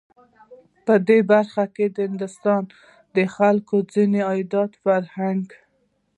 [0.85, 2.63] په دې برخه کې د هندوستان
[3.15, 5.49] د خلکو ځینو عادتونو، فرهنک